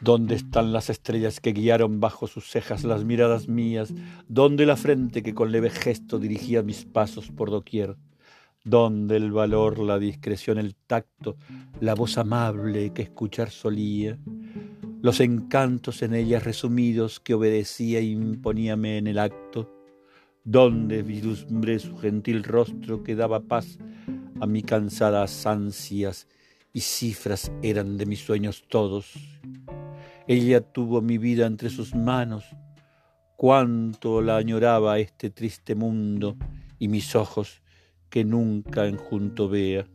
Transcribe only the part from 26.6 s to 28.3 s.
y cifras eran de mis